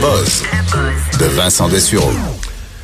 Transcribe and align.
Buzz 0.00 0.42
de 1.18 1.24
Vincent 1.24 1.68
Dessureau. 1.68 2.12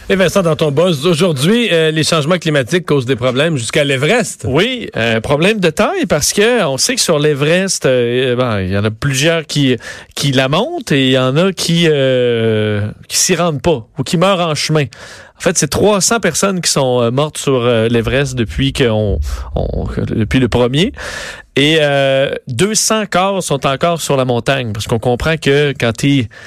Et 0.09 0.17
Vincent, 0.17 0.43
dans 0.43 0.57
ton 0.57 0.71
buzz 0.71 1.07
aujourd'hui, 1.07 1.69
euh, 1.71 1.91
les 1.91 2.05
changements 2.05 2.39
climatiques 2.39 2.87
causent 2.87 3.07
des 3.07 3.17
problèmes 3.17 3.57
jusqu'à 3.57 3.85
l'Everest. 3.85 4.47
Oui, 4.49 4.91
un 4.95 5.21
problème 5.21 5.61
de 5.61 5.71
taille 5.71 6.07
parce 6.07 6.33
que 6.33 6.65
on 6.65 6.77
sait 6.77 6.95
que 6.95 7.01
sur 7.01 7.19
l'Everest, 7.19 7.87
euh, 7.87 8.35
ben, 8.37 8.61
il 8.61 8.71
y 8.71 8.79
en 8.79 8.85
a 8.85 8.91
plusieurs 8.91 9.47
qui 9.47 9.77
qui 10.15 10.33
la 10.33 10.49
montent 10.49 10.93
et 10.93 11.07
il 11.07 11.13
y 11.13 11.19
en 11.19 11.37
a 11.37 11.53
qui 11.53 11.87
euh, 11.89 12.89
qui 13.09 13.17
s'y 13.17 13.37
rendent 13.37 13.63
pas 13.63 13.87
ou 13.99 14.03
qui 14.03 14.17
meurent 14.17 14.41
en 14.41 14.55
chemin. 14.55 14.85
En 15.43 15.45
fait, 15.45 15.59
c'est 15.59 15.69
300 15.69 16.21
personnes 16.21 16.61
qui 16.61 16.71
sont 16.71 17.11
mortes 17.11 17.37
sur 17.37 17.65
l'Everest 17.65 18.37
depuis 18.37 18.73
qu'on 18.73 19.19
on, 19.57 19.87
depuis 20.09 20.39
le 20.39 20.49
premier. 20.49 20.93
Et 21.55 21.79
euh, 21.81 22.35
200 22.49 23.05
corps 23.11 23.43
sont 23.43 23.67
encore 23.67 24.01
sur 24.01 24.17
la 24.17 24.25
montagne 24.25 24.73
parce 24.73 24.87
qu'on 24.87 24.99
comprend 24.99 25.37
que 25.37 25.75
quand 25.79 25.93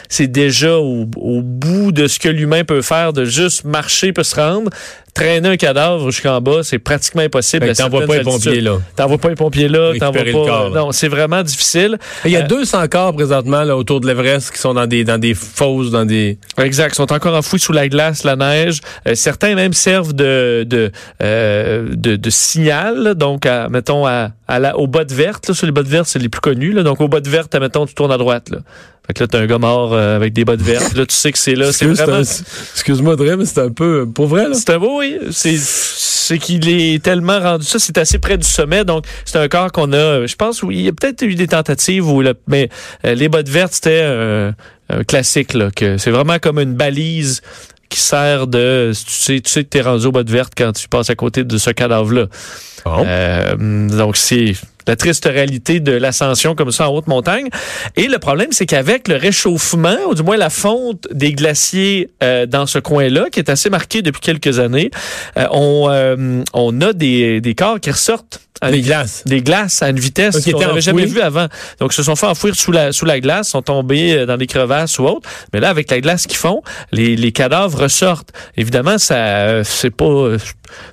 c'est 0.09 0.27
déjà 0.27 0.79
au, 0.79 1.05
au, 1.17 1.41
bout 1.43 1.91
de 1.91 2.07
ce 2.07 2.17
que 2.17 2.29
l'humain 2.29 2.63
peut 2.63 2.81
faire 2.81 3.13
de 3.13 3.23
juste 3.23 3.65
marcher 3.65 4.13
peut 4.13 4.23
se 4.23 4.35
rendre, 4.35 4.71
traîner 5.15 5.49
un 5.49 5.57
cadavre 5.57 6.11
jusqu'en 6.11 6.39
bas, 6.41 6.61
c'est 6.61 6.77
pratiquement 6.77 7.23
impossible. 7.23 7.73
T'envoies 7.73 8.05
pas 8.05 8.17
les 8.17 8.23
pompiers 8.23 8.61
là. 8.61 8.77
T'envoies 8.95 9.17
pas 9.17 9.29
les 9.29 9.35
pompiers 9.35 9.67
là, 9.67 9.93
t'envoies 9.97 10.25
pas. 10.25 10.31
Corps, 10.31 10.69
non, 10.69 10.91
c'est 10.91 11.07
vraiment 11.07 11.41
difficile. 11.41 11.97
Il 12.25 12.31
y 12.31 12.35
a 12.35 12.43
200 12.43 12.87
corps 12.89 13.13
présentement 13.13 13.63
là, 13.63 13.75
autour 13.75 14.01
de 14.01 14.07
l'Everest 14.07 14.51
qui 14.51 14.59
sont 14.59 14.73
dans 14.73 14.85
des 14.85 15.03
dans 15.03 15.17
des 15.17 15.33
fosses, 15.33 15.89
dans 15.89 16.05
des. 16.05 16.37
Exact, 16.61 16.93
sont 16.93 17.11
encore 17.11 17.33
enfouis 17.33 17.59
sous 17.59 17.71
la 17.71 17.87
glace, 17.87 18.23
la 18.23 18.35
neige. 18.35 18.81
Euh, 19.07 19.15
certains 19.15 19.55
même 19.55 19.73
servent 19.73 20.13
de 20.13 20.65
de 20.67 20.91
euh, 21.23 21.87
de, 21.95 22.17
de, 22.17 22.29
signal, 22.29 23.15
donc 23.15 23.45
à, 23.45 23.69
mettons 23.69 24.05
à, 24.05 24.31
à 24.47 24.59
la, 24.59 24.77
au 24.77 24.87
bottes 24.87 25.11
vertes, 25.11 25.47
là, 25.47 25.53
sur 25.53 25.65
les 25.65 25.71
bottes 25.71 25.87
vertes, 25.87 26.07
c'est 26.07 26.19
les 26.19 26.29
plus 26.29 26.41
connus. 26.41 26.71
Là. 26.71 26.83
Donc, 26.83 27.01
aux 27.01 27.07
bottes 27.07 27.27
vertes, 27.27 27.55
mettons, 27.55 27.85
tu 27.85 27.93
tournes 27.93 28.11
à 28.11 28.17
droite. 28.17 28.49
Là. 28.49 28.59
Fait 29.07 29.13
que 29.13 29.23
là, 29.23 29.27
t'as 29.27 29.39
un 29.39 29.45
gars 29.45 29.57
mort 29.57 29.93
euh, 29.93 30.15
avec 30.15 30.33
des 30.33 30.45
bottes 30.45 30.61
vertes. 30.61 30.95
Là, 30.95 31.05
tu 31.05 31.15
sais 31.15 31.31
que 31.31 31.37
c'est 31.37 31.55
là. 31.55 31.71
C'est 31.71 31.85
vraiment... 31.85 32.19
Excuse-moi, 32.19 33.15
Dre, 33.15 33.35
mais 33.37 33.45
c'est 33.45 33.61
un 33.61 33.69
peu... 33.69 34.07
Pour 34.11 34.27
vrai, 34.27 34.49
là? 34.49 34.55
C'est 34.55 34.71
un 34.71 34.79
beau, 34.79 35.01
oui. 35.05 35.31
C'est, 35.31 36.37
qu'il 36.39 36.67
est 36.67 37.03
tellement 37.03 37.39
rendu 37.39 37.65
ça. 37.65 37.79
C'est 37.79 37.97
assez 37.97 38.19
près 38.19 38.37
du 38.37 38.47
sommet. 38.47 38.83
Donc, 38.83 39.05
c'est 39.25 39.37
un 39.37 39.47
corps 39.47 39.71
qu'on 39.71 39.93
a... 39.93 40.25
Je 40.25 40.35
pense, 40.35 40.63
oui, 40.63 40.77
il 40.77 40.81
y 40.85 40.87
a 40.87 40.91
peut-être 40.91 41.21
eu 41.21 41.35
des 41.35 41.47
tentatives 41.47 42.07
où... 42.07 42.23
mais 42.47 42.69
euh, 43.05 43.13
les 43.13 43.29
bottes 43.29 43.49
vertes, 43.49 43.73
c'était 43.73 44.03
un 44.89 45.03
classique. 45.03 45.53
Là, 45.53 45.69
que 45.75 45.97
c'est 45.97 46.11
vraiment 46.11 46.39
comme 46.39 46.59
une 46.59 46.73
balise 46.73 47.41
qui 47.89 47.99
sert 47.99 48.47
de... 48.47 48.91
Tu 48.93 49.11
sais, 49.11 49.41
tu 49.41 49.51
sais 49.51 49.63
que 49.63 49.69
t'es 49.69 49.81
rendu 49.81 50.07
aux 50.07 50.11
bottes 50.11 50.29
vertes 50.29 50.53
quand 50.57 50.71
tu 50.71 50.87
passes 50.87 51.09
à 51.09 51.15
côté 51.15 51.43
de 51.43 51.57
ce 51.57 51.69
cadavre-là. 51.69 52.25
Euh, 52.87 53.87
donc, 53.87 54.17
c'est 54.17 54.53
la 54.87 54.95
triste 54.95 55.25
réalité 55.25 55.79
de 55.79 55.91
l'ascension 55.91 56.55
comme 56.55 56.71
ça 56.71 56.89
en 56.89 56.93
haute 56.93 57.07
montagne. 57.07 57.49
Et 57.95 58.07
le 58.07 58.19
problème, 58.19 58.49
c'est 58.51 58.65
qu'avec 58.65 59.07
le 59.07 59.15
réchauffement, 59.15 59.97
ou 60.07 60.15
du 60.15 60.23
moins 60.23 60.37
la 60.37 60.49
fonte 60.49 61.07
des 61.11 61.33
glaciers 61.33 62.09
euh, 62.23 62.45
dans 62.45 62.65
ce 62.65 62.79
coin-là, 62.79 63.29
qui 63.31 63.39
est 63.39 63.49
assez 63.49 63.69
marqué 63.69 64.01
depuis 64.01 64.21
quelques 64.21 64.59
années, 64.59 64.91
euh, 65.37 65.47
on, 65.51 65.87
euh, 65.89 66.43
on 66.53 66.81
a 66.81 66.93
des, 66.93 67.41
des 67.41 67.55
corps 67.55 67.79
qui 67.79 67.91
ressortent 67.91 68.44
des 68.69 68.81
glaces. 68.81 69.23
Des 69.25 69.41
glaces 69.41 69.81
à 69.81 69.89
une 69.89 69.99
vitesse 69.99 70.43
qu'on 70.45 70.59
n'avait 70.59 70.81
jamais 70.81 71.05
vu 71.05 71.21
avant. 71.21 71.47
Donc, 71.79 71.91
ils 71.93 71.95
se 71.95 72.03
sont 72.03 72.15
fait 72.15 72.27
enfouir 72.27 72.55
sous 72.55 72.71
la, 72.71 72.91
sous 72.91 73.05
la 73.05 73.19
glace, 73.19 73.49
sont 73.49 73.61
tombés 73.61 74.13
euh, 74.13 74.25
dans 74.25 74.37
des 74.37 74.47
crevasses 74.47 74.97
ou 74.99 75.05
autres. 75.05 75.29
Mais 75.53 75.59
là, 75.59 75.69
avec 75.69 75.89
la 75.91 75.99
glace 76.01 76.27
qu'ils 76.27 76.37
font, 76.37 76.61
les, 76.91 77.15
les 77.15 77.31
cadavres 77.31 77.81
ressortent. 77.81 78.31
Évidemment, 78.57 78.97
ça, 78.97 79.63
c'est 79.63 79.91
pas 79.91 80.05
euh, 80.05 80.37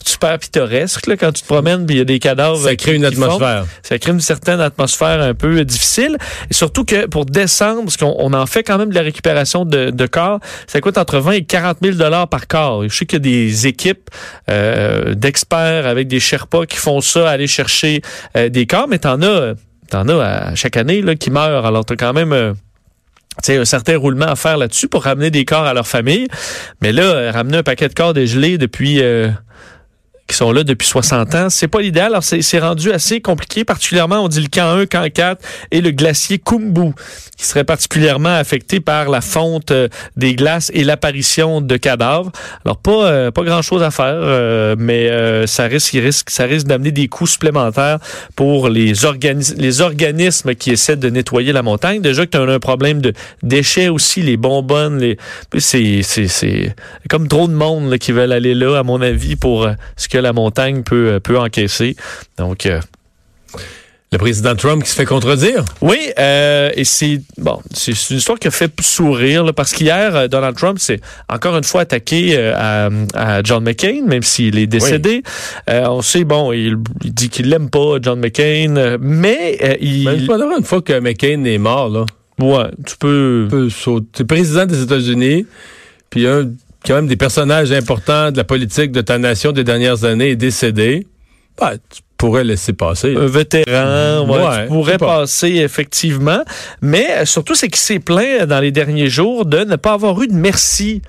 super 0.04 0.38
pittoresque 0.38 1.06
là, 1.06 1.16
quand 1.16 1.32
tu 1.32 1.42
te 1.42 1.46
promènes 1.46 1.86
il 1.88 1.96
y 1.96 2.00
a 2.00 2.04
des 2.04 2.18
cadavres. 2.18 2.62
Ça 2.62 2.76
crée 2.76 2.94
une 2.94 3.04
atmosphère. 3.04 3.64
Ça 3.82 3.98
crée 3.98 4.12
une 4.12 4.20
certaine 4.20 4.60
atmosphère 4.60 5.20
un 5.20 5.34
peu 5.34 5.64
difficile. 5.64 6.16
Et 6.50 6.54
surtout 6.54 6.84
que 6.84 7.06
pour 7.06 7.26
descendre, 7.26 7.84
parce 7.84 7.96
qu'on 7.96 8.32
en 8.32 8.46
fait 8.46 8.62
quand 8.62 8.78
même 8.78 8.90
de 8.90 8.94
la 8.94 9.02
récupération 9.02 9.64
de, 9.64 9.90
de 9.90 10.06
corps, 10.06 10.40
ça 10.66 10.80
coûte 10.80 10.98
entre 10.98 11.18
20 11.18 11.32
et 11.32 11.44
40 11.44 11.78
000 11.82 11.96
dollars 11.96 12.28
par 12.28 12.46
corps. 12.46 12.88
Je 12.88 12.94
sais 12.94 13.06
qu'il 13.06 13.16
y 13.16 13.16
a 13.16 13.20
des 13.20 13.66
équipes 13.66 14.10
euh, 14.50 15.14
d'experts 15.14 15.86
avec 15.86 16.08
des 16.08 16.20
Sherpas 16.20 16.66
qui 16.66 16.76
font 16.76 17.00
ça, 17.00 17.28
aller 17.28 17.46
chercher 17.52 18.02
euh, 18.36 18.48
des 18.48 18.66
corps, 18.66 18.88
mais 18.88 18.98
t'en 18.98 19.22
as, 19.22 19.54
t'en 19.90 20.08
as 20.08 20.24
à 20.24 20.54
chaque 20.54 20.76
année 20.76 21.02
là, 21.02 21.14
qui 21.14 21.30
meurent. 21.30 21.66
Alors 21.66 21.84
t'as 21.84 21.96
quand 21.96 22.12
même 22.12 22.32
euh, 22.32 22.52
un 23.48 23.64
certain 23.64 23.96
roulement 23.96 24.26
à 24.26 24.36
faire 24.36 24.56
là-dessus 24.56 24.88
pour 24.88 25.04
ramener 25.04 25.30
des 25.30 25.44
corps 25.44 25.64
à 25.64 25.74
leur 25.74 25.86
famille. 25.86 26.28
Mais 26.80 26.92
là, 26.92 27.02
euh, 27.02 27.30
ramener 27.30 27.58
un 27.58 27.62
paquet 27.62 27.88
de 27.88 27.94
corps 27.94 28.14
dégelés 28.14 28.58
depuis 28.58 29.00
sont 30.36 30.52
là 30.52 30.64
depuis 30.64 30.86
60 30.86 31.34
ans. 31.34 31.50
C'est 31.50 31.68
pas 31.68 31.80
l'idéal. 31.80 32.08
Alors, 32.08 32.22
c'est 32.22 32.58
rendu 32.58 32.92
assez 32.92 33.20
compliqué, 33.20 33.64
particulièrement, 33.64 34.20
on 34.20 34.28
dit 34.28 34.40
le 34.40 34.48
camp 34.48 34.76
1, 34.76 34.86
camp 34.86 35.08
4 35.12 35.42
et 35.70 35.80
le 35.80 35.90
glacier 35.90 36.38
Kumbu, 36.38 36.92
qui 37.36 37.46
serait 37.46 37.64
particulièrement 37.64 38.34
affecté 38.34 38.80
par 38.80 39.08
la 39.08 39.20
fonte 39.20 39.70
euh, 39.70 39.88
des 40.16 40.34
glaces 40.34 40.70
et 40.74 40.84
l'apparition 40.84 41.60
de 41.60 41.76
cadavres. 41.76 42.30
Alors, 42.64 42.76
pas, 42.78 43.06
euh, 43.06 43.30
pas 43.30 43.42
grand 43.42 43.62
chose 43.62 43.82
à 43.82 43.90
faire, 43.90 44.14
euh, 44.14 44.76
mais 44.78 45.10
ça 45.46 45.64
risque, 45.64 46.30
ça 46.30 46.44
risque 46.44 46.66
d'amener 46.66 46.92
des 46.92 47.08
coûts 47.08 47.26
supplémentaires 47.26 47.98
pour 48.36 48.68
les, 48.68 49.04
organismes 49.04 49.56
les 49.58 49.80
organismes 49.80 50.54
qui 50.54 50.70
essaient 50.70 50.96
de 50.96 51.08
nettoyer 51.10 51.52
la 51.52 51.62
montagne. 51.62 52.00
Déjà 52.00 52.24
que 52.26 52.30
tu 52.30 52.36
as 52.38 52.42
un 52.42 52.58
problème 52.58 53.00
de 53.00 53.12
déchets 53.42 53.88
aussi, 53.88 54.22
les 54.22 54.36
bonbonnes, 54.36 54.98
les, 54.98 55.18
c'est, 55.58 56.02
c'est, 56.02 56.74
comme 57.08 57.28
trop 57.28 57.48
de 57.48 57.52
monde 57.52 57.98
qui 57.98 58.12
veulent 58.12 58.32
aller 58.32 58.54
là, 58.54 58.78
à 58.78 58.82
mon 58.82 59.00
avis, 59.00 59.36
pour 59.36 59.68
ce 59.96 60.08
que 60.08 60.18
la 60.22 60.32
montagne 60.32 60.82
peut, 60.82 61.20
peut 61.22 61.38
encaisser. 61.38 61.96
Donc, 62.38 62.66
euh, 62.66 62.80
le 64.10 64.18
président 64.18 64.54
Trump 64.54 64.82
qui 64.82 64.90
se 64.90 64.94
fait 64.94 65.06
contredire. 65.06 65.64
Oui, 65.80 65.98
euh, 66.18 66.70
et 66.74 66.84
c'est 66.84 67.22
bon, 67.38 67.60
c'est 67.72 67.92
une 68.10 68.18
histoire 68.18 68.38
qui 68.38 68.48
a 68.48 68.50
fait 68.50 68.70
sourire 68.80 69.54
parce 69.54 69.72
qu'hier 69.72 70.14
euh, 70.14 70.28
Donald 70.28 70.56
Trump 70.56 70.78
s'est 70.78 71.00
encore 71.30 71.56
une 71.56 71.64
fois 71.64 71.82
attaqué 71.82 72.36
à, 72.38 72.90
John 73.42 73.64
McCain, 73.64 74.02
même 74.06 74.22
s'il 74.22 74.58
est 74.58 74.66
décédé. 74.66 75.22
on 75.66 76.02
sait 76.02 76.24
bon, 76.24 76.52
il, 76.52 76.76
dit 77.04 77.30
qu'il 77.30 77.48
l'aime 77.48 77.70
pas 77.70 77.96
John 78.02 78.20
McCain, 78.20 78.98
mais 79.00 79.78
il. 79.80 80.04
Mais 80.04 80.26
pas 80.26 80.38
une 80.58 80.64
fois 80.64 80.82
que 80.82 80.98
McCain 81.00 81.44
est 81.44 81.58
mort 81.58 81.88
là. 81.88 82.04
Ouais, 82.38 82.70
tu 82.86 82.96
peux. 82.98 83.46
Tu 83.48 83.56
peux 83.56 83.70
sauter. 83.70 84.24
président 84.24 84.66
des 84.66 84.82
États-Unis, 84.82 85.46
puis 86.10 86.26
un 86.26 86.50
quand 86.86 86.94
même 86.94 87.06
des 87.06 87.16
personnages 87.16 87.72
importants 87.72 88.30
de 88.30 88.36
la 88.36 88.44
politique 88.44 88.92
de 88.92 89.00
ta 89.00 89.18
nation 89.18 89.52
des 89.52 89.64
dernières 89.64 90.04
années 90.04 90.30
est 90.30 90.36
décédé, 90.36 91.06
bah, 91.58 91.72
tu 91.76 92.02
pourrais 92.16 92.44
laisser 92.44 92.72
passer. 92.72 93.14
Un 93.16 93.26
vétéran, 93.26 94.26
ouais, 94.28 94.62
tu 94.62 94.68
pourrais 94.68 94.98
passer 94.98 95.56
effectivement. 95.56 96.42
Mais 96.80 97.26
surtout, 97.26 97.54
c'est 97.54 97.68
qu'il 97.68 97.80
s'est 97.80 97.98
plaint 97.98 98.44
dans 98.44 98.60
les 98.60 98.70
derniers 98.70 99.08
jours 99.08 99.44
de 99.44 99.58
ne 99.58 99.76
pas 99.76 99.92
avoir 99.92 100.20
eu 100.22 100.28
de 100.28 100.34
merci 100.34 101.02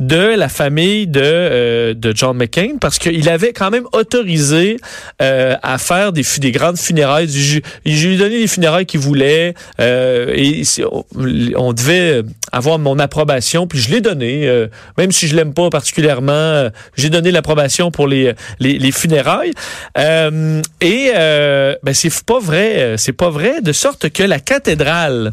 de 0.00 0.34
la 0.36 0.48
famille 0.48 1.06
de, 1.06 1.20
euh, 1.22 1.94
de 1.94 2.12
John 2.16 2.36
McCain 2.36 2.76
parce 2.80 2.98
qu'il 2.98 3.28
avait 3.28 3.52
quand 3.52 3.70
même 3.70 3.84
autorisé 3.92 4.78
euh, 5.20 5.56
à 5.62 5.78
faire 5.78 6.12
des, 6.12 6.24
des 6.38 6.52
grandes 6.52 6.78
funérailles. 6.78 7.28
Je, 7.28 7.60
lui 7.84 8.14
ai 8.14 8.18
donné 8.18 8.38
les 8.38 8.46
funérailles 8.46 8.86
qu'il 8.86 9.00
voulait 9.00 9.54
euh, 9.80 10.32
et 10.34 10.62
on 11.56 11.72
devait 11.72 12.22
avoir 12.52 12.78
mon 12.78 12.98
approbation, 12.98 13.66
puis 13.66 13.78
je 13.78 13.90
l'ai 13.90 14.00
donné, 14.00 14.48
euh, 14.48 14.68
même 14.96 15.12
si 15.12 15.28
je 15.28 15.36
l'aime 15.36 15.54
pas 15.54 15.68
particulièrement, 15.70 16.32
euh, 16.32 16.70
j'ai 16.96 17.10
donné 17.10 17.30
l'approbation 17.30 17.90
pour 17.90 18.08
les, 18.08 18.34
les, 18.58 18.78
les 18.78 18.92
funérailles. 18.92 19.52
et 19.96 21.12
ben 21.82 21.94
c'est 21.94 22.24
pas 22.24 22.40
vrai, 22.40 22.94
c'est 22.96 23.12
pas 23.12 23.30
vrai, 23.30 23.60
de 23.60 23.72
sorte 23.72 24.10
que 24.10 24.22
la 24.22 24.40
cathédrale 24.40 25.32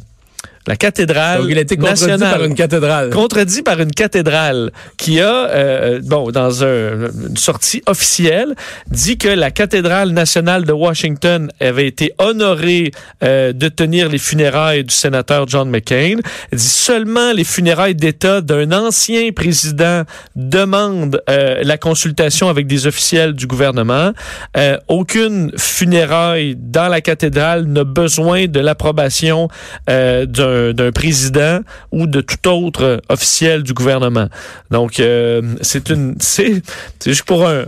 la 0.67 0.75
cathédrale 0.75 1.41
Donc, 1.41 1.47
il 1.49 1.57
a 1.57 1.61
été 1.61 1.77
contredit 1.77 2.19
par 2.19 2.43
une 2.43 2.55
cathédrale. 2.55 3.09
Contredit 3.09 3.61
par 3.61 3.79
une 3.79 3.91
cathédrale 3.91 4.71
qui 4.97 5.21
a, 5.21 5.47
euh, 5.49 6.01
bon, 6.03 6.29
dans 6.31 6.63
un, 6.63 7.09
une 7.29 7.37
sortie 7.37 7.81
officielle, 7.87 8.53
dit 8.87 9.17
que 9.17 9.29
la 9.29 9.51
cathédrale 9.51 10.09
nationale 10.09 10.65
de 10.65 10.73
Washington 10.73 11.49
avait 11.59 11.87
été 11.87 12.13
honorée 12.17 12.91
euh, 13.23 13.53
de 13.53 13.67
tenir 13.69 14.09
les 14.09 14.17
funérailles 14.17 14.83
du 14.83 14.93
sénateur 14.93 15.47
John 15.47 15.69
McCain. 15.69 16.17
Elle 16.51 16.57
dit 16.57 16.67
seulement 16.67 17.31
les 17.33 17.43
funérailles 17.43 17.95
d'État 17.95 18.41
d'un 18.41 18.71
ancien 18.71 19.31
président 19.31 20.03
demandent 20.35 21.21
euh, 21.29 21.61
la 21.63 21.77
consultation 21.77 22.49
avec 22.49 22.67
des 22.67 22.87
officiels 22.87 23.33
du 23.33 23.47
gouvernement. 23.47 24.11
Euh, 24.57 24.77
aucune 24.87 25.51
funéraille 25.57 26.55
dans 26.57 26.89
la 26.89 27.01
cathédrale 27.01 27.65
n'a 27.65 27.83
besoin 27.83 28.47
de 28.47 28.59
l'approbation 28.59 29.47
euh, 29.89 30.25
d'un 30.25 30.56
d'un 30.73 30.87
d'un 30.87 30.91
président 30.91 31.59
ou 31.91 32.07
de 32.07 32.21
tout 32.21 32.47
autre 32.47 33.01
officiel 33.09 33.63
du 33.63 33.73
gouvernement. 33.73 34.27
Donc, 34.71 34.99
euh, 34.99 35.41
c'est 35.61 35.89
une, 35.89 36.15
c'est 36.19 36.61
juste 37.05 37.23
pour 37.23 37.47
un, 37.47 37.65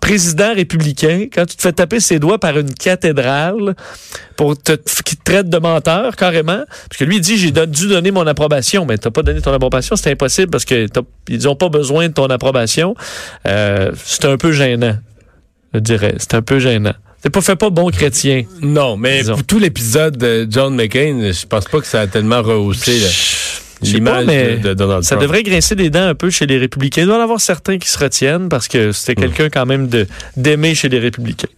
président 0.00 0.54
républicain 0.54 1.26
quand 1.32 1.46
tu 1.46 1.56
te 1.56 1.62
fais 1.62 1.72
taper 1.72 2.00
ses 2.00 2.18
doigts 2.18 2.38
par 2.38 2.58
une 2.58 2.72
cathédrale 2.74 3.74
pour 4.36 4.56
qui 4.56 5.16
te 5.16 5.24
traite 5.24 5.48
de 5.48 5.58
menteur 5.58 6.16
carrément, 6.16 6.64
parce 6.88 6.98
que 6.98 7.04
lui 7.04 7.16
il 7.16 7.20
dit 7.20 7.36
j'ai 7.36 7.52
dû 7.52 7.88
donner 7.88 8.10
mon 8.10 8.26
approbation, 8.26 8.84
mais 8.84 8.98
t'as 8.98 9.10
pas 9.10 9.22
donné 9.22 9.40
ton 9.40 9.52
approbation, 9.52 9.96
c'est 9.96 10.10
impossible 10.10 10.50
parce 10.50 10.64
que 10.64 10.86
ils 11.28 11.48
ont 11.48 11.56
pas 11.56 11.68
besoin 11.68 12.08
de 12.08 12.14
ton 12.14 12.26
approbation. 12.26 12.94
Euh, 13.46 13.92
c'est 14.04 14.24
un 14.24 14.36
peu 14.36 14.52
gênant, 14.52 14.96
je 15.72 15.78
dirais. 15.78 16.14
C'est 16.18 16.34
un 16.34 16.42
peu 16.42 16.58
gênant. 16.58 16.94
C'est 17.24 17.30
pas 17.30 17.40
fait 17.40 17.56
pas 17.56 17.70
bon 17.70 17.88
chrétien? 17.90 18.42
Non, 18.60 18.98
mais 18.98 19.20
Disons. 19.20 19.32
pour 19.36 19.44
tout 19.44 19.58
l'épisode 19.58 20.18
de 20.18 20.46
John 20.50 20.74
McCain, 20.76 21.32
je 21.32 21.46
pense 21.46 21.64
pas 21.64 21.80
que 21.80 21.86
ça 21.86 22.02
a 22.02 22.06
tellement 22.06 22.42
rehaussé 22.42 23.00
l'image 23.82 24.26
de, 24.26 24.68
de 24.68 24.74
Donald 24.74 25.02
Ça 25.04 25.16
Trump. 25.16 25.22
devrait 25.22 25.42
grincer 25.42 25.74
des 25.74 25.88
dents 25.88 26.06
un 26.06 26.14
peu 26.14 26.28
chez 26.28 26.44
les 26.46 26.58
républicains. 26.58 27.00
Il 27.02 27.06
doit 27.06 27.16
y 27.16 27.18
en 27.18 27.22
avoir 27.22 27.40
certains 27.40 27.78
qui 27.78 27.88
se 27.88 27.98
retiennent 27.98 28.50
parce 28.50 28.68
que 28.68 28.92
c'était 28.92 29.14
quelqu'un 29.14 29.48
quand 29.48 29.64
même 29.64 29.88
d'aimer 30.36 30.74
chez 30.74 30.90
les 30.90 30.98
républicains. 30.98 31.48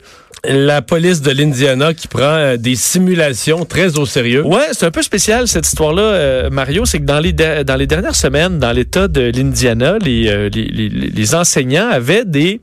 La 0.49 0.83
police 0.83 1.21
de 1.23 1.33
l'Indiana 1.33 1.95
qui 1.95 2.07
prend 2.07 2.21
euh, 2.23 2.57
des 2.57 2.77
simulations 2.77 3.65
très 3.65 3.99
au 3.99 4.07
sérieux. 4.07 4.45
Ouais, 4.47 4.67
c'est 4.73 4.87
un 4.87 4.91
peu 4.93 5.03
spécial 5.03 5.49
cette 5.49 5.67
histoire-là, 5.67 6.03
euh, 6.03 6.51
Mario. 6.51 6.85
C'est 6.85 7.01
que 7.01 7.05
dans 7.05 7.19
les 7.19 7.33
de- 7.33 7.65
dans 7.65 7.75
les 7.75 7.89
dernières 7.89 8.15
semaines, 8.15 8.61
dans 8.61 8.71
l'État 8.71 9.09
de 9.09 9.33
l'Indiana, 9.35 9.97
les, 10.01 10.29
euh, 10.29 10.49
les, 10.53 10.67
les, 10.67 10.89
les 10.89 11.35
enseignants 11.35 11.89
avaient 11.89 12.25
des 12.25 12.61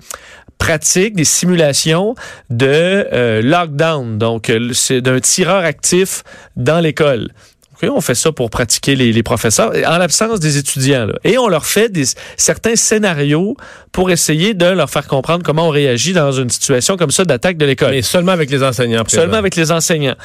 pratiques, 0.63 1.13
des 1.13 1.25
simulations 1.25 2.15
de 2.49 2.65
euh, 3.11 3.41
lockdown. 3.41 4.17
Donc, 4.17 4.49
euh, 4.49 4.71
c'est 4.71 5.01
d'un 5.01 5.19
tireur 5.19 5.65
actif 5.65 6.23
dans 6.55 6.79
l'école. 6.79 7.31
Ok, 7.73 7.89
on 7.93 7.99
fait 7.99 8.15
ça 8.15 8.31
pour 8.31 8.49
pratiquer 8.49 8.95
les, 8.95 9.11
les 9.11 9.23
professeurs 9.23 9.73
en 9.85 9.97
l'absence 9.97 10.39
des 10.39 10.57
étudiants. 10.57 11.07
là. 11.07 11.15
Et 11.25 11.37
on 11.37 11.49
leur 11.49 11.65
fait 11.65 11.89
des, 11.89 12.05
certains 12.37 12.77
scénarios 12.77 13.57
pour 13.91 14.09
essayer 14.09 14.53
de 14.53 14.67
leur 14.67 14.89
faire 14.89 15.05
comprendre 15.05 15.43
comment 15.43 15.67
on 15.67 15.71
réagit 15.71 16.13
dans 16.13 16.31
une 16.31 16.49
situation 16.49 16.95
comme 16.95 17.11
ça 17.11 17.25
d'attaque 17.25 17.57
de 17.57 17.65
l'école. 17.65 17.91
Mais 17.91 18.01
seulement 18.01 18.31
avec 18.31 18.49
les 18.49 18.63
enseignants. 18.63 19.03
Seulement 19.07 19.37
avec 19.37 19.57
les 19.57 19.69
enseignants. 19.69 20.15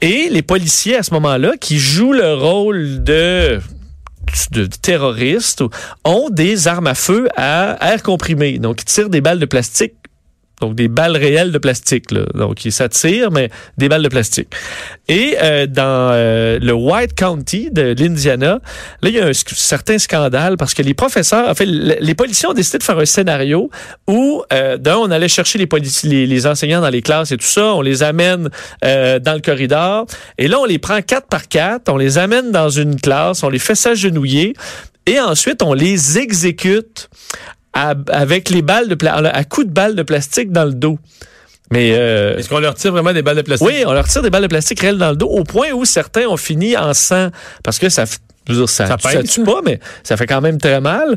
Et 0.00 0.28
les 0.30 0.42
policiers, 0.42 0.98
à 0.98 1.02
ce 1.02 1.12
moment-là, 1.14 1.54
qui 1.60 1.80
jouent 1.80 2.12
le 2.12 2.34
rôle 2.34 3.02
de 3.02 3.58
de 4.50 4.66
terroristes 4.66 5.62
ont 6.04 6.28
des 6.30 6.68
armes 6.68 6.86
à 6.86 6.94
feu 6.94 7.28
à 7.36 7.76
air 7.92 8.02
comprimé. 8.02 8.58
Donc, 8.58 8.82
ils 8.82 8.86
tirent 8.86 9.10
des 9.10 9.20
balles 9.20 9.38
de 9.38 9.46
plastique. 9.46 9.94
Donc, 10.60 10.74
des 10.74 10.88
balles 10.88 11.16
réelles 11.16 11.52
de 11.52 11.58
plastique. 11.58 12.10
Là. 12.10 12.26
Donc, 12.34 12.64
ils 12.64 12.72
s'attirent, 12.72 13.30
mais 13.30 13.50
des 13.78 13.88
balles 13.88 14.02
de 14.02 14.08
plastique. 14.08 14.48
Et 15.08 15.36
euh, 15.42 15.66
dans 15.66 16.10
euh, 16.12 16.58
le 16.60 16.72
White 16.72 17.14
County 17.14 17.70
de 17.70 17.94
l'Indiana, 17.98 18.60
là, 19.02 19.08
il 19.08 19.14
y 19.14 19.20
a 19.20 19.26
un 19.26 19.32
certain 19.32 19.98
scandale 19.98 20.56
parce 20.56 20.74
que 20.74 20.82
les 20.82 20.94
professeurs, 20.94 21.48
en 21.48 21.54
fait, 21.54 21.66
le- 21.66 21.96
les 22.00 22.14
policiers 22.14 22.48
ont 22.48 22.52
décidé 22.52 22.78
de 22.78 22.82
faire 22.82 22.98
un 22.98 23.06
scénario 23.06 23.70
où, 24.06 24.42
euh, 24.52 24.76
d'un, 24.76 24.96
on 24.98 25.10
allait 25.10 25.28
chercher 25.28 25.58
les, 25.58 26.26
les 26.26 26.46
enseignants 26.46 26.80
dans 26.80 26.90
les 26.90 27.02
classes 27.02 27.32
et 27.32 27.36
tout 27.36 27.46
ça, 27.46 27.74
on 27.74 27.80
les 27.80 28.02
amène 28.02 28.48
euh, 28.84 29.18
dans 29.18 29.34
le 29.34 29.40
corridor, 29.40 30.06
et 30.38 30.46
là, 30.48 30.60
on 30.60 30.64
les 30.64 30.78
prend 30.78 31.00
quatre 31.02 31.26
par 31.28 31.48
quatre, 31.48 31.90
on 31.90 31.96
les 31.96 32.18
amène 32.18 32.50
dans 32.52 32.68
une 32.68 33.00
classe, 33.00 33.42
on 33.42 33.48
les 33.48 33.58
fait 33.58 33.74
s'agenouiller, 33.74 34.54
et 35.06 35.18
ensuite, 35.18 35.62
on 35.62 35.72
les 35.74 36.18
exécute 36.18 37.08
à- 37.72 37.94
avec 38.08 38.50
les 38.50 38.62
balles 38.62 38.88
de 38.88 38.94
pla- 38.94 39.14
à 39.16 39.44
coups 39.44 39.66
de 39.66 39.72
balles 39.72 39.94
de 39.94 40.02
plastique 40.02 40.50
dans 40.52 40.64
le 40.64 40.74
dos. 40.74 40.98
Mais 41.72 41.92
euh, 41.94 42.36
Est-ce 42.36 42.48
qu'on 42.48 42.58
leur 42.58 42.74
tire 42.74 42.90
vraiment 42.92 43.12
des 43.12 43.22
balles 43.22 43.36
de 43.36 43.42
plastique? 43.42 43.68
oui, 43.68 43.84
on 43.86 43.92
leur 43.92 44.08
tire 44.08 44.22
des 44.22 44.30
balles 44.30 44.42
de 44.42 44.48
plastique 44.48 44.80
réelles 44.80 44.98
dans 44.98 45.10
le 45.10 45.16
dos 45.16 45.28
au 45.28 45.44
point 45.44 45.70
où 45.72 45.84
certains 45.84 46.26
ont 46.26 46.36
fini 46.36 46.76
en 46.76 46.92
sang 46.94 47.28
parce 47.62 47.78
que 47.78 47.88
ça, 47.88 48.06
je 48.48 48.52
veux 48.54 48.58
dire, 48.58 48.68
ça, 48.68 48.86
Ça 48.88 48.96
ça, 49.00 49.12
pince. 49.20 49.30
tue 49.30 49.44
pas, 49.44 49.60
mais 49.64 49.78
ça 50.02 50.16
fait 50.16 50.26
quand 50.26 50.40
même 50.40 50.58
très 50.58 50.80
mal. 50.80 51.16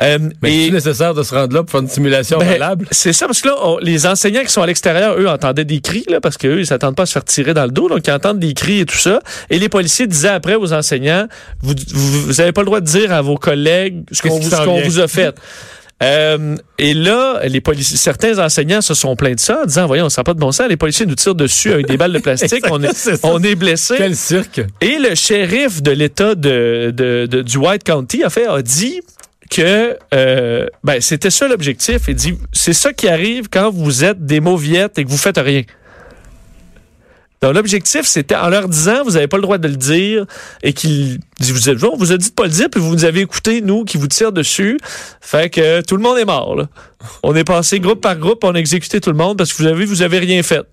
Euh, 0.00 0.18
Mais 0.40 0.66
c'est 0.66 0.70
nécessaire 0.70 1.14
de 1.14 1.24
se 1.24 1.34
rendre 1.34 1.52
là 1.52 1.64
pour 1.64 1.72
faire 1.72 1.80
une 1.80 1.88
simulation 1.88 2.38
ben, 2.38 2.46
valable? 2.48 2.86
c'est 2.92 3.12
ça, 3.12 3.26
parce 3.26 3.40
que 3.40 3.48
là, 3.48 3.56
on- 3.64 3.78
les 3.78 4.06
enseignants 4.06 4.42
qui 4.42 4.50
sont 4.52 4.62
à 4.62 4.66
l'extérieur, 4.68 5.18
eux, 5.18 5.26
entendaient 5.26 5.64
des 5.64 5.80
cris, 5.80 6.04
là, 6.08 6.20
parce 6.20 6.36
qu'eux, 6.38 6.60
ils 6.60 6.66
s'attendent 6.66 6.94
pas 6.94 7.02
à 7.02 7.06
se 7.06 7.14
faire 7.14 7.24
tirer 7.24 7.52
dans 7.52 7.64
le 7.64 7.72
dos, 7.72 7.88
donc 7.88 8.06
ils 8.06 8.12
entendent 8.12 8.38
des 8.38 8.54
cris 8.54 8.78
et 8.80 8.86
tout 8.86 8.96
ça. 8.98 9.18
Et 9.50 9.58
les 9.58 9.68
policiers 9.68 10.06
disaient 10.06 10.28
après 10.28 10.54
aux 10.54 10.72
enseignants, 10.72 11.26
vous, 11.62 11.74
vous, 11.92 12.22
vous 12.26 12.40
avez 12.40 12.52
pas 12.52 12.60
le 12.60 12.66
droit 12.66 12.78
de 12.80 12.86
dire 12.86 13.12
à 13.12 13.20
vos 13.20 13.36
collègues 13.36 14.04
ce 14.12 14.22
qu'on 14.22 14.38
vous 14.38 15.00
a 15.00 15.08
fait. 15.08 15.34
Euh, 16.02 16.56
et 16.78 16.94
là, 16.94 17.40
les 17.46 17.60
policiers, 17.60 17.96
certains 17.96 18.38
enseignants 18.38 18.80
se 18.80 18.94
sont 18.94 19.16
plaints 19.16 19.34
de 19.34 19.40
ça 19.40 19.62
en 19.62 19.66
disant, 19.66 19.86
voyons, 19.86 20.08
ça 20.08 20.20
n'a 20.20 20.24
pas 20.24 20.34
de 20.34 20.38
bon 20.38 20.52
sens, 20.52 20.68
les 20.68 20.76
policiers 20.76 21.06
nous 21.06 21.16
tirent 21.16 21.34
dessus 21.34 21.72
avec 21.72 21.86
des 21.88 21.96
balles 21.96 22.12
de 22.12 22.20
plastique, 22.20 22.64
on 22.70 22.80
est, 22.82 22.94
ça. 22.94 23.12
on 23.24 23.42
est 23.42 23.56
blessé. 23.56 23.94
Quel 23.98 24.14
cirque! 24.14 24.60
Et 24.80 24.98
le 24.98 25.14
shérif 25.16 25.82
de 25.82 25.90
l'État 25.90 26.34
de, 26.36 26.92
de- 26.96 27.26
de- 27.26 27.42
du 27.42 27.56
White 27.56 27.82
County 27.82 28.22
a 28.22 28.30
fait 28.30 28.46
a 28.46 28.62
dit 28.62 29.00
que 29.50 29.96
euh, 30.14 30.66
ben, 30.84 31.00
c'était 31.00 31.30
ça 31.30 31.48
l'objectif. 31.48 32.02
Il 32.06 32.14
dit 32.14 32.34
c'est 32.52 32.74
ça 32.74 32.92
qui 32.92 33.08
arrive 33.08 33.48
quand 33.50 33.70
vous 33.70 34.04
êtes 34.04 34.24
des 34.24 34.40
mauviettes 34.40 34.98
et 34.98 35.04
que 35.04 35.08
vous 35.10 35.16
faites 35.18 35.38
rien. 35.38 35.62
Donc 37.40 37.54
l'objectif, 37.54 38.04
c'était 38.04 38.34
en 38.34 38.48
leur 38.48 38.68
disant, 38.68 39.04
vous 39.04 39.12
n'avez 39.12 39.28
pas 39.28 39.36
le 39.36 39.42
droit 39.42 39.58
de 39.58 39.68
le 39.68 39.76
dire, 39.76 40.26
et 40.62 40.72
qu'ils 40.72 41.20
vous 41.40 41.68
êtes, 41.68 41.82
on 41.84 41.96
vous 41.96 42.12
a 42.12 42.16
dit 42.16 42.30
de 42.30 42.34
pas 42.34 42.44
le 42.44 42.50
dire, 42.50 42.68
puis 42.70 42.80
vous 42.80 42.92
nous 42.92 43.04
avez 43.04 43.20
écouté, 43.20 43.60
nous, 43.60 43.84
qui 43.84 43.96
vous 43.96 44.08
tire 44.08 44.32
dessus. 44.32 44.78
Fait 45.20 45.48
que 45.48 45.80
tout 45.82 45.96
le 45.96 46.02
monde 46.02 46.18
est 46.18 46.24
mort. 46.24 46.66
On 47.22 47.34
est 47.36 47.44
passé 47.44 47.78
groupe 47.78 48.00
par 48.00 48.16
groupe, 48.16 48.42
on 48.42 48.54
a 48.54 48.58
exécuté 48.58 49.00
tout 49.00 49.10
le 49.10 49.16
monde 49.16 49.38
parce 49.38 49.52
que 49.52 49.62
vous 49.62 49.68
avez, 49.68 49.84
vous 49.84 50.02
avez 50.02 50.18
rien 50.18 50.42
fait. 50.42 50.66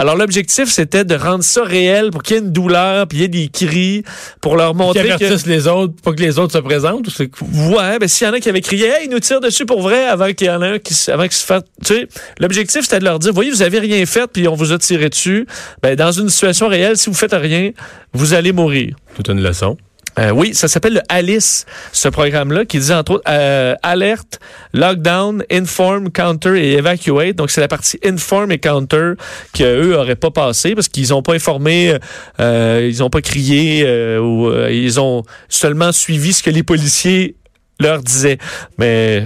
Alors 0.00 0.16
l'objectif, 0.16 0.70
c'était 0.70 1.04
de 1.04 1.14
rendre 1.16 1.42
ça 1.42 1.64
réel 1.64 2.10
pour 2.10 2.22
qu'il 2.22 2.36
y 2.36 2.38
ait 2.38 2.42
une 2.42 2.52
douleur, 2.52 3.08
puis 3.08 3.18
il 3.18 3.20
y 3.22 3.24
ait 3.24 3.28
des 3.28 3.48
cris, 3.48 4.04
pour 4.40 4.56
leur 4.56 4.70
Qui 4.72 4.76
montrer 4.78 5.08
que... 5.08 5.12
avertissent 5.12 5.46
les 5.46 5.66
autres, 5.66 5.92
pas 6.02 6.12
que 6.12 6.20
les 6.22 6.38
autres 6.38 6.52
se 6.52 6.58
présentent? 6.58 7.06
Ou 7.06 7.10
c'est... 7.10 7.28
Ouais, 7.52 7.98
ben 7.98 8.08
s'il 8.08 8.26
y 8.26 8.30
en 8.30 8.32
a 8.32 8.40
qui 8.40 8.48
avaient 8.48 8.60
crié 8.60 8.86
Hey, 8.86 9.06
ils 9.06 9.10
nous 9.10 9.18
tirent 9.18 9.40
dessus 9.40 9.66
pour 9.66 9.82
vrai 9.82 10.04
avant 10.06 10.32
qu'il 10.32 10.46
y 10.46 10.50
en 10.50 10.62
ait 10.62 10.68
un 10.74 10.78
qui 10.78 10.94
se- 10.94 11.10
avant 11.10 11.24
qu'il 11.24 11.32
se 11.32 11.44
fasse. 11.44 11.62
Tu 11.84 11.94
sais, 11.94 12.08
l'objectif 12.38 12.82
c'était 12.82 13.00
de 13.00 13.04
leur 13.04 13.18
dire 13.18 13.32
Voyez, 13.32 13.50
vous 13.50 13.62
avez 13.62 13.80
rien 13.80 14.06
fait, 14.06 14.26
puis 14.32 14.46
on 14.46 14.54
vous 14.54 14.72
a 14.72 14.78
tiré 14.78 15.08
dessus. 15.08 15.46
Ben, 15.82 15.96
dans 15.96 16.12
une 16.12 16.28
situation 16.28 16.68
réelle, 16.68 16.96
si 16.96 17.10
vous 17.10 17.16
faites 17.16 17.34
rien, 17.34 17.72
vous 18.12 18.34
allez 18.34 18.52
mourir. 18.52 18.94
Toute 19.16 19.28
une 19.28 19.42
leçon. 19.42 19.76
Euh, 20.18 20.30
oui, 20.30 20.54
ça 20.54 20.66
s'appelle 20.66 20.94
le 20.94 21.00
ALICE, 21.08 21.64
ce 21.92 22.08
programme-là, 22.08 22.64
qui 22.64 22.78
dit 22.78 22.92
entre 22.92 23.12
autres 23.12 23.24
euh, 23.28 23.74
alerte, 23.82 24.40
lockdown, 24.72 25.44
inform, 25.50 26.10
counter 26.10 26.56
et 26.56 26.74
evacuate. 26.74 27.36
Donc, 27.36 27.50
c'est 27.50 27.60
la 27.60 27.68
partie 27.68 27.98
inform 28.04 28.50
et 28.50 28.58
counter 28.58 29.12
qu'eux 29.54 29.96
auraient 29.96 30.16
pas 30.16 30.30
passé 30.30 30.74
parce 30.74 30.88
qu'ils 30.88 31.14
ont 31.14 31.22
pas 31.22 31.34
informé, 31.34 31.96
euh, 32.40 32.86
ils 32.88 33.02
ont 33.02 33.10
pas 33.10 33.20
crié 33.20 33.84
euh, 33.86 34.18
ou 34.18 34.48
euh, 34.48 34.72
ils 34.72 34.98
ont 34.98 35.22
seulement 35.48 35.92
suivi 35.92 36.32
ce 36.32 36.42
que 36.42 36.50
les 36.50 36.64
policiers 36.64 37.36
leur 37.78 38.02
disaient. 38.02 38.38
Mais 38.76 39.24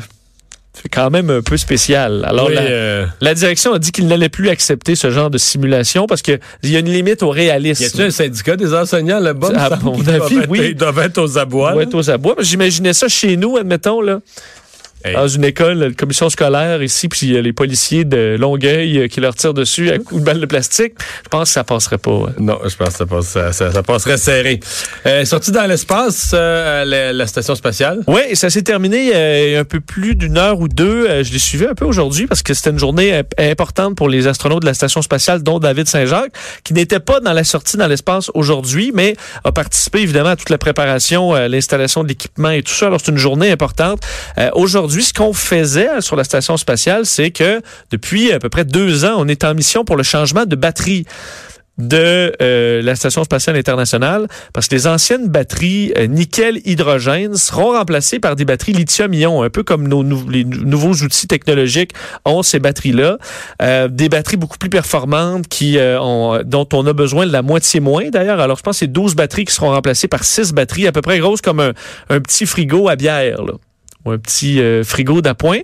c'est 0.74 0.88
quand 0.88 1.10
même 1.10 1.28
un 1.30 1.42
peu 1.42 1.56
spécial. 1.58 2.24
Alors, 2.26 2.48
Oui, 2.48 2.54
la, 2.54 2.62
euh, 2.62 3.06
la 3.20 3.34
direction 3.34 3.74
a 3.74 3.78
dit 3.78 3.92
qu'il 3.92 4.06
n'allait 4.06 4.30
plus 4.30 4.48
accepter 4.48 4.94
ce 4.94 5.10
genre 5.10 5.28
de 5.30 5.36
simulation 5.38 6.06
parce 6.06 6.22
qu'il 6.22 6.38
y 6.64 6.76
a 6.76 6.78
une 6.78 6.88
limite 6.90 7.22
au 7.22 7.28
réalisme. 7.30 7.82
y 7.82 7.86
a-t-il 7.86 8.04
un 8.04 8.10
syndicat 8.10 8.56
des 8.56 8.72
enseignants 8.74 9.20
là-bas? 9.20 9.48
À 9.54 9.68
me 9.70 9.76
semble 9.76 9.84
mon 9.84 9.92
avis, 9.94 10.04
doivent 10.04 10.32
être- 10.44 10.50
oui. 10.50 10.60
Ils 10.70 10.74
doivent 10.74 10.98
être 11.00 11.18
aux 11.18 11.36
abois. 11.38 11.72
Ouais, 11.72 11.76
là. 11.76 11.82
être 11.82 11.94
aux 11.94 12.10
abois. 12.10 12.36
J'imaginais 12.38 12.94
ça 12.94 13.06
chez 13.08 13.36
nous, 13.36 13.56
admettons, 13.58 14.00
là. 14.00 14.20
Hey. 15.04 15.14
Dans 15.14 15.26
une 15.28 15.44
école, 15.44 15.78
la 15.78 15.90
commission 15.90 16.28
scolaire 16.30 16.82
ici, 16.82 17.08
puis 17.08 17.20
il 17.26 17.32
y 17.32 17.36
a 17.36 17.40
les 17.42 17.52
policiers 17.52 18.04
de 18.04 18.36
Longueuil 18.38 18.98
euh, 18.98 19.08
qui 19.08 19.20
leur 19.20 19.34
tirent 19.34 19.54
dessus 19.54 19.90
à 19.90 19.98
coups 19.98 20.20
de 20.20 20.24
balles 20.26 20.40
de 20.40 20.46
plastique. 20.46 20.92
Je 21.24 21.28
pense 21.28 21.48
que 21.48 21.54
ça 21.54 21.64
passerait 21.64 21.98
pas. 21.98 22.10
ouais. 22.12 22.30
Non, 22.38 22.58
je 22.64 22.76
pense 22.76 22.88
que 22.90 22.94
ça, 22.94 23.06
passe- 23.06 23.26
ça, 23.28 23.52
ça- 23.52 23.72
ça 23.72 23.82
passerait 23.82 24.16
serré. 24.16 24.60
Euh, 25.06 25.24
sorti 25.24 25.50
dans 25.50 25.66
l'espace, 25.66 26.30
euh, 26.34 26.84
la, 26.84 27.12
la 27.12 27.26
station 27.26 27.54
spatiale. 27.54 28.00
Oui, 28.06 28.20
ça 28.34 28.48
s'est 28.50 28.62
terminé 28.62 29.10
euh, 29.14 29.46
il 29.46 29.52
y 29.52 29.56
a 29.56 29.60
un 29.60 29.64
peu 29.64 29.80
plus 29.80 30.14
d'une 30.14 30.38
heure 30.38 30.60
ou 30.60 30.68
deux. 30.68 31.06
Euh, 31.08 31.24
je 31.24 31.32
l'ai 31.32 31.38
suivi 31.38 31.64
un 31.66 31.74
peu 31.74 31.84
aujourd'hui 31.84 32.26
parce 32.26 32.42
que 32.42 32.54
c'était 32.54 32.70
une 32.70 32.78
journée 32.78 33.22
importante 33.38 33.96
pour 33.96 34.08
les 34.08 34.26
astronautes 34.26 34.60
de 34.62 34.66
la 34.66 34.74
station 34.74 35.02
spatiale, 35.02 35.42
dont 35.42 35.58
David 35.58 35.88
Saint-Jacques, 35.88 36.32
qui 36.64 36.74
n'était 36.74 37.00
pas 37.00 37.20
dans 37.20 37.32
la 37.32 37.44
sortie 37.44 37.76
dans 37.76 37.86
l'espace 37.88 38.30
aujourd'hui, 38.34 38.92
mais 38.94 39.16
a 39.44 39.52
participé 39.52 40.00
évidemment 40.00 40.30
à 40.30 40.36
toute 40.36 40.50
la 40.50 40.58
préparation, 40.58 41.34
euh, 41.34 41.48
l'installation 41.48 42.02
de 42.02 42.08
l'équipement 42.08 42.50
et 42.50 42.62
tout 42.62 42.72
ça. 42.72 42.86
Alors 42.86 43.00
c'est 43.04 43.10
une 43.10 43.18
journée 43.18 43.50
importante. 43.50 44.00
Euh, 44.38 44.50
aujourd'hui, 44.92 45.04
ce 45.04 45.14
qu'on 45.14 45.32
faisait 45.32 45.88
euh, 45.88 46.00
sur 46.02 46.16
la 46.16 46.24
station 46.24 46.58
spatiale, 46.58 47.06
c'est 47.06 47.30
que 47.30 47.62
depuis 47.90 48.30
à 48.30 48.38
peu 48.38 48.50
près 48.50 48.66
deux 48.66 49.06
ans, 49.06 49.14
on 49.16 49.26
est 49.26 49.42
en 49.42 49.54
mission 49.54 49.86
pour 49.86 49.96
le 49.96 50.02
changement 50.02 50.44
de 50.44 50.54
batterie 50.54 51.06
de 51.78 52.34
euh, 52.42 52.82
la 52.82 52.94
Station 52.94 53.24
spatiale 53.24 53.56
internationale 53.56 54.26
parce 54.52 54.68
que 54.68 54.74
les 54.74 54.86
anciennes 54.86 55.28
batteries 55.28 55.92
euh, 55.96 56.06
nickel-hydrogène 56.06 57.34
seront 57.36 57.72
remplacées 57.72 58.20
par 58.20 58.36
des 58.36 58.44
batteries 58.44 58.72
lithium-ion, 58.72 59.42
un 59.42 59.48
peu 59.48 59.62
comme 59.62 59.88
nos 59.88 60.02
les 60.28 60.44
nou- 60.44 60.64
nouveaux 60.64 60.92
outils 60.92 61.26
technologiques 61.26 61.92
ont 62.26 62.42
ces 62.42 62.58
batteries-là. 62.58 63.16
Euh, 63.62 63.88
des 63.88 64.10
batteries 64.10 64.36
beaucoup 64.36 64.58
plus 64.58 64.68
performantes 64.68 65.48
qui 65.48 65.78
ont, 65.80 66.40
dont 66.44 66.68
on 66.74 66.86
a 66.86 66.92
besoin 66.92 67.26
de 67.26 67.32
la 67.32 67.42
moitié 67.42 67.80
moins 67.80 68.10
d'ailleurs. 68.10 68.40
Alors 68.40 68.58
je 68.58 68.62
pense 68.62 68.76
que 68.76 68.80
c'est 68.80 68.92
12 68.92 69.14
batteries 69.14 69.46
qui 69.46 69.54
seront 69.54 69.70
remplacées 69.70 70.08
par 70.08 70.24
6 70.24 70.52
batteries 70.52 70.86
à 70.86 70.92
peu 70.92 71.00
près 71.00 71.18
grosses 71.18 71.40
comme 71.40 71.60
un, 71.60 72.20
petit 72.20 72.44
frigo 72.44 72.88
à 72.88 72.96
bière. 72.96 73.38
Ou 74.04 74.10
un 74.10 74.18
petit 74.18 74.60
euh, 74.60 74.84
frigo 74.84 75.20
d'appoint. 75.20 75.60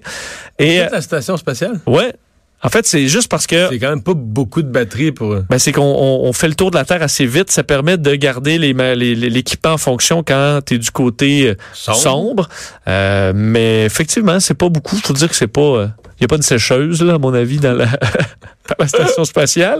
Et 0.59 0.81
euh, 0.81 0.89
la 0.91 1.03
station 1.03 1.37
spatiale? 1.37 1.81
Ouais. 1.87 2.15
En 2.63 2.71
fait, 2.71 2.87
c'est 2.87 3.07
juste 3.07 3.29
parce 3.29 3.47
que 3.47 3.69
C'est 3.69 3.79
quand 3.79 3.91
même 3.91 4.03
pas 4.03 4.15
beaucoup 4.15 4.63
de 4.63 4.69
batterie 4.69 5.13
pour. 5.13 5.37
ben, 5.49 5.59
c'est 5.59 5.71
qu'on 5.71 5.83
on- 5.83 6.25
on 6.29 6.33
fait 6.33 6.49
le 6.49 6.55
tour 6.55 6.73
de 6.73 6.77
la 6.77 6.85
Terre 6.85 7.03
assez 7.03 7.25
vite. 7.25 7.53
Ça 7.53 7.63
permet 7.63 7.97
de 7.99 8.15
garder 8.17 8.59
les 8.59 8.75
ma- 8.75 8.97
les- 8.97 9.15
les- 9.15 9.31
l'équipement 9.31 9.75
en 9.75 9.79
fonction 9.79 10.25
quand 10.25 10.59
tu 10.67 10.75
es 10.75 10.79
du 10.79 10.91
côté 10.91 11.49
euh, 11.51 11.55
Sombre. 11.73 11.99
sombre. 12.01 12.49
Euh, 12.89 13.33
mais 13.35 13.85
effectivement, 13.85 14.41
c'est 14.41 14.55
pas 14.55 14.69
beaucoup. 14.69 14.97
Faut 14.97 15.13
dire 15.13 15.29
que 15.29 15.37
c'est 15.37 15.47
pas. 15.47 15.91
Il 16.21 16.23
n'y 16.23 16.25
a 16.25 16.29
pas 16.29 16.37
de 16.39 16.43
sécheuse, 16.43 17.01
là, 17.01 17.15
à 17.15 17.19
mon 17.19 17.33
avis, 17.33 17.59
dans 17.59 17.75
la, 17.75 17.85
dans 18.69 18.75
la 18.81 18.89
station 18.89 19.25
spatiale. 19.25 19.79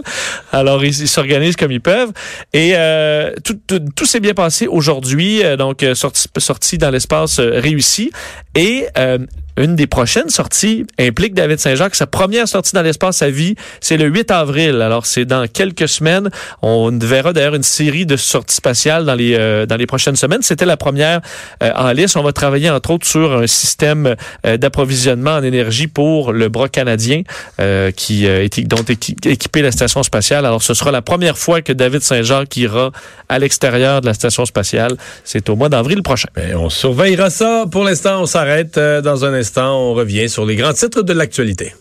Alors, 0.53 0.85
ils 0.85 0.93
s'organisent 0.93 1.57
comme 1.57 1.73
ils 1.73 1.81
peuvent. 1.81 2.13
Et 2.53 2.71
euh, 2.77 3.33
tout, 3.43 3.59
tout, 3.67 3.81
tout 3.93 4.05
s'est 4.05 4.21
bien 4.21 4.33
passé 4.33 4.67
aujourd'hui. 4.67 5.43
euh, 5.43 5.57
donc, 5.57 5.83
euh, 5.83 5.95
sortie, 5.95 6.27
sortie 6.37 6.77
dans 6.77 6.91
l'espace 6.91 7.39
euh, 7.39 7.59
réussie. 7.59 8.11
Et 8.55 8.85
euh, 8.97 9.17
une 9.59 9.75
des 9.75 9.85
prochaines 9.87 10.29
sorties 10.29 10.85
implique 10.99 11.33
David 11.35 11.59
Saint-Jacques. 11.59 11.93
Sa 11.95 12.07
première 12.07 12.47
sortie 12.47 12.73
dans 12.73 12.81
l'espace 12.81 13.21
à 13.21 13.29
vie, 13.29 13.55
c'est 13.81 13.97
le 13.97 14.05
8 14.07 14.31
avril. 14.31 14.81
Alors, 14.81 15.05
c'est 15.05 15.25
dans 15.25 15.45
quelques 15.47 15.87
semaines. 15.87 16.29
On 16.61 16.89
verra 16.97 17.33
d'ailleurs 17.33 17.55
une 17.55 17.63
série 17.63 18.05
de 18.07 18.15
sorties 18.15 18.55
spatiales 18.55 19.05
dans 19.05 19.15
les, 19.15 19.35
euh, 19.37 19.65
dans 19.65 19.75
les 19.75 19.85
prochaines 19.85 20.15
semaines. 20.15 20.41
C'était 20.41 20.65
la 20.65 20.77
première 20.77 21.21
euh, 21.61 21.71
en 21.75 21.91
liste. 21.91 22.15
On 22.17 22.23
va 22.23 22.31
travailler, 22.31 22.69
entre 22.69 22.91
autres, 22.91 23.05
sur 23.05 23.33
un 23.37 23.47
système 23.47 24.15
euh, 24.45 24.57
d'approvisionnement 24.57 25.35
en 25.35 25.43
énergie 25.43 25.87
pour 25.87 26.31
le 26.33 26.47
bras 26.49 26.69
canadien 26.69 27.21
euh, 27.59 27.91
qui 27.91 28.27
euh, 28.27 28.43
est, 28.45 28.59
dont 28.67 28.77
est 28.77 28.89
équi- 28.91 29.27
équipé 29.29 29.61
la 29.61 29.71
station 29.71 30.01
spatiale. 30.03 30.45
Alors, 30.45 30.63
ce 30.63 30.73
sera 30.73 30.91
la 30.91 31.01
première 31.01 31.37
fois 31.37 31.61
que 31.61 31.73
David 31.73 32.01
Saint-Jacques 32.01 32.55
ira 32.57 32.91
à 33.27 33.37
l'extérieur 33.39 34.01
de 34.01 34.05
la 34.05 34.13
station 34.13 34.45
spatiale. 34.45 34.95
C'est 35.25 35.49
au 35.49 35.55
mois 35.57 35.67
d'avril 35.69 36.01
prochain. 36.01 36.29
Ben, 36.33 36.55
on 36.55 36.69
surveillera 36.69 37.29
ça. 37.29 37.65
Pour 37.69 37.83
l'instant, 37.83 38.21
on 38.21 38.25
s'arrête. 38.25 38.77
Euh, 38.77 39.01
Dans 39.01 39.25
un 39.25 39.33
instant, 39.49 39.79
on 39.79 39.93
revient 39.95 40.29
sur 40.29 40.45
les 40.45 40.55
grands 40.55 40.73
titres 40.73 41.01
de 41.01 41.13
l'actualité. 41.13 41.73